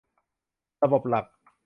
[0.83, 1.25] ระบบหลัก